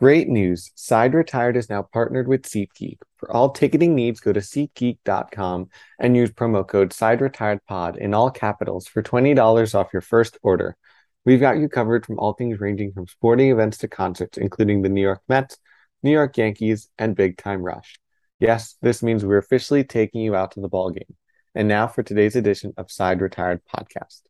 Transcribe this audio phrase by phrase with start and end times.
[0.00, 0.72] Great news.
[0.76, 3.00] Side Retired is now partnered with SeatGeek.
[3.18, 8.88] For all ticketing needs, go to SeatGeek.com and use promo code SideRetiredPod in all capitals
[8.88, 10.74] for $20 off your first order.
[11.26, 14.88] We've got you covered from all things ranging from sporting events to concerts, including the
[14.88, 15.58] New York Mets,
[16.02, 18.00] New York Yankees, and Big Time Rush.
[18.38, 21.14] Yes, this means we're officially taking you out to the ball game.
[21.54, 24.22] And now for today's edition of Side Retired Podcast.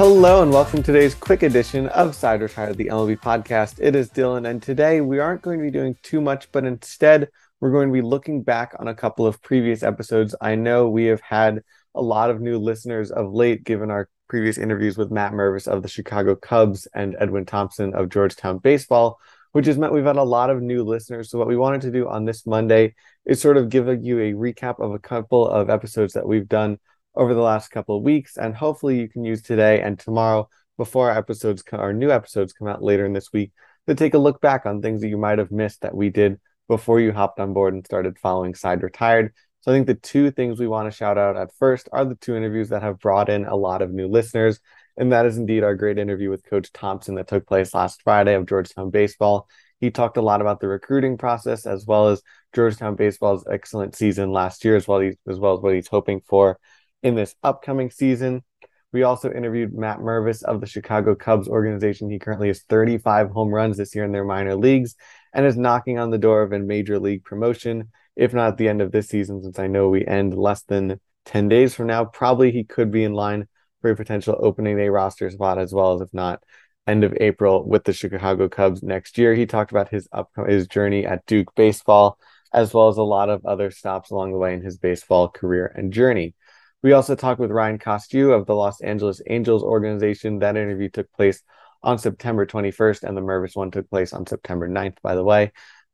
[0.00, 3.78] Hello and welcome to today's quick edition of Side Retired, the MLB podcast.
[3.82, 7.28] It is Dylan, and today we aren't going to be doing too much, but instead
[7.60, 10.34] we're going to be looking back on a couple of previous episodes.
[10.40, 11.60] I know we have had
[11.94, 15.82] a lot of new listeners of late, given our previous interviews with Matt Mervis of
[15.82, 19.18] the Chicago Cubs and Edwin Thompson of Georgetown Baseball,
[19.52, 21.28] which has meant we've had a lot of new listeners.
[21.28, 22.94] So, what we wanted to do on this Monday
[23.26, 26.78] is sort of give you a recap of a couple of episodes that we've done
[27.14, 31.10] over the last couple of weeks, and hopefully you can use today and tomorrow before
[31.10, 33.52] our episodes, our new episodes come out later in this week,
[33.86, 36.38] to take a look back on things that you might have missed that we did
[36.68, 39.32] before you hopped on board and started following Side Retired.
[39.60, 42.14] So I think the two things we want to shout out at first are the
[42.14, 44.60] two interviews that have brought in a lot of new listeners.
[44.96, 48.34] And that is indeed our great interview with Coach Thompson that took place last Friday
[48.34, 49.48] of Georgetown Baseball.
[49.80, 52.22] He talked a lot about the recruiting process as well as
[52.54, 56.20] Georgetown Baseball's excellent season last year, as well as, as well as what he's hoping
[56.26, 56.58] for
[57.02, 58.42] in this upcoming season.
[58.92, 62.10] We also interviewed Matt Mervis of the Chicago Cubs organization.
[62.10, 64.96] He currently has 35 home runs this year in their minor leagues
[65.32, 68.68] and is knocking on the door of a major league promotion, if not at the
[68.68, 72.04] end of this season, since I know we end less than 10 days from now.
[72.04, 73.46] Probably he could be in line
[73.80, 76.42] for a potential opening day roster spot as well as, if not,
[76.86, 79.34] end of April with the Chicago Cubs next year.
[79.34, 82.18] He talked about his up his journey at Duke baseball,
[82.52, 85.72] as well as a lot of other stops along the way in his baseball career
[85.76, 86.34] and journey.
[86.82, 90.38] We also talked with Ryan Costeiu of the Los Angeles Angels organization.
[90.38, 91.42] That interview took place
[91.82, 95.52] on September 21st, and the Mervis one took place on September 9th, by the way.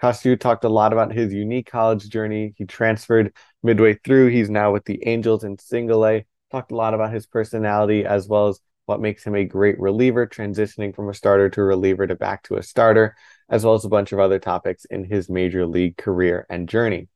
[0.00, 2.54] Costeiu talked a lot about his unique college journey.
[2.56, 3.34] He transferred
[3.64, 4.28] midway through.
[4.28, 6.24] He's now with the Angels in single A.
[6.52, 10.28] Talked a lot about his personality as well as what makes him a great reliever,
[10.28, 13.16] transitioning from a starter to a reliever to back to a starter,
[13.50, 17.08] as well as a bunch of other topics in his major league career and journey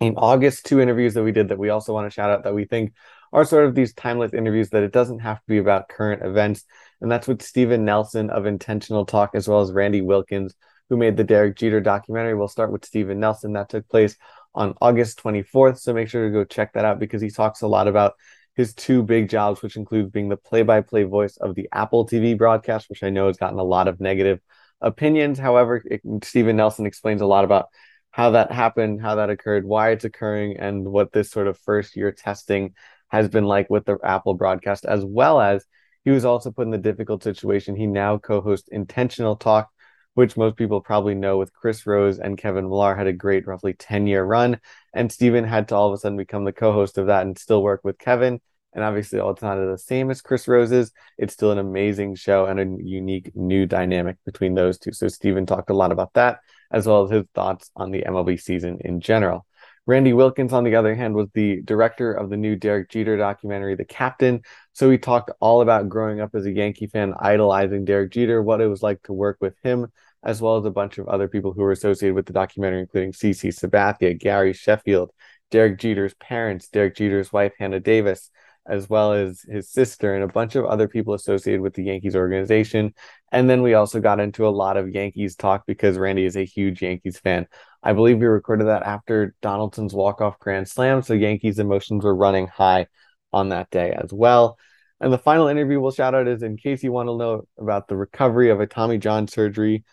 [0.00, 2.54] in August, two interviews that we did that we also want to shout out that
[2.54, 2.92] we think
[3.32, 6.64] are sort of these timeless interviews that it doesn't have to be about current events.
[7.00, 10.54] And that's with Steven Nelson of Intentional Talk, as well as Randy Wilkins,
[10.88, 12.34] who made the Derek Jeter documentary.
[12.34, 13.52] We'll start with Steven Nelson.
[13.52, 14.16] That took place
[14.54, 15.78] on August 24th.
[15.78, 18.14] So make sure to go check that out because he talks a lot about
[18.56, 22.06] his two big jobs, which includes being the play by play voice of the Apple
[22.06, 24.40] TV broadcast, which I know has gotten a lot of negative
[24.80, 25.38] opinions.
[25.38, 27.68] However, it, Steven Nelson explains a lot about
[28.18, 31.94] how that happened, how that occurred, why it's occurring, and what this sort of first
[31.94, 32.74] year testing
[33.06, 35.64] has been like with the Apple broadcast, as well as
[36.04, 37.76] he was also put in the difficult situation.
[37.76, 39.70] He now co hosts Intentional Talk,
[40.14, 43.74] which most people probably know with Chris Rose and Kevin Millar had a great roughly
[43.74, 44.58] 10 year run.
[44.92, 47.38] And Steven had to all of a sudden become the co host of that and
[47.38, 48.40] still work with Kevin.
[48.72, 50.90] And obviously, all it's not the same as Chris Rose's.
[51.18, 54.90] It's still an amazing show and a unique new dynamic between those two.
[54.90, 56.40] So, Steven talked a lot about that
[56.70, 59.46] as well as his thoughts on the MLB season in general.
[59.86, 63.74] Randy Wilkins, on the other hand, was the director of the new Derek Jeter documentary,
[63.74, 64.42] The Captain.
[64.74, 68.60] So he talked all about growing up as a Yankee fan, idolizing Derek Jeter, what
[68.60, 69.86] it was like to work with him,
[70.22, 73.12] as well as a bunch of other people who were associated with the documentary, including
[73.12, 75.10] CC Sabathia, Gary Sheffield,
[75.50, 78.30] Derek Jeter's parents, Derek Jeter's wife, Hannah Davis,
[78.68, 82.14] as well as his sister and a bunch of other people associated with the Yankees
[82.14, 82.92] organization.
[83.32, 86.44] And then we also got into a lot of Yankees talk because Randy is a
[86.44, 87.46] huge Yankees fan.
[87.82, 92.46] I believe we recorded that after Donaldson's walk-off grand slam, so Yankees emotions were running
[92.46, 92.86] high
[93.32, 94.58] on that day as well.
[95.00, 97.88] And the final interview we'll shout out is in case you want to know about
[97.88, 99.84] the recovery of a Tommy John surgery.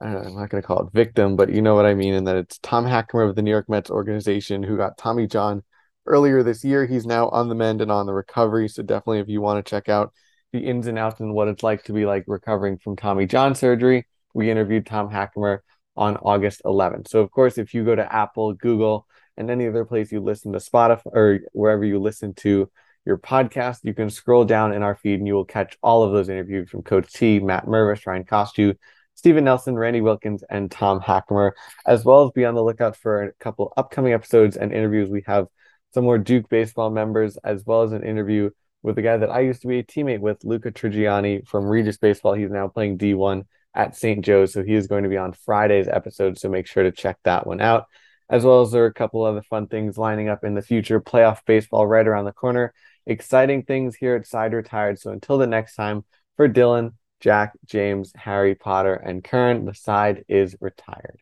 [0.00, 2.26] Uh, I'm not going to call it victim, but you know what I mean, and
[2.26, 5.62] that it's Tom Hackimer of the New York Mets organization who got Tommy John
[6.06, 6.86] earlier this year.
[6.86, 8.68] He's now on the mend and on the recovery.
[8.68, 10.12] So definitely, if you want to check out
[10.52, 13.54] the ins and outs and what it's like to be like recovering from Tommy John
[13.54, 15.58] surgery, we interviewed Tom Hackimer
[15.96, 17.08] on August 11th.
[17.08, 19.06] So of course, if you go to Apple, Google,
[19.36, 22.70] and any other place you listen to Spotify or wherever you listen to
[23.04, 26.12] your podcast, you can scroll down in our feed and you will catch all of
[26.12, 28.76] those interviews from Coach T, Matt Mervis, Ryan Costeiu,
[29.14, 31.52] Steven Nelson, Randy Wilkins, and Tom Hackimer,
[31.86, 35.22] as well as be on the lookout for a couple upcoming episodes and interviews we
[35.26, 35.46] have
[35.92, 38.50] some more Duke baseball members, as well as an interview
[38.82, 41.98] with a guy that I used to be a teammate with, Luca Trigiani from Regis
[41.98, 42.34] Baseball.
[42.34, 43.44] He's now playing D1
[43.74, 44.24] at St.
[44.24, 46.38] Joe's, so he is going to be on Friday's episode.
[46.38, 47.86] So make sure to check that one out.
[48.28, 51.00] As well as there are a couple other fun things lining up in the future.
[51.00, 52.72] Playoff baseball right around the corner.
[53.06, 54.98] Exciting things here at Side Retired.
[54.98, 56.04] So until the next time,
[56.36, 61.20] for Dylan, Jack, James, Harry Potter, and Kern, the side is retired.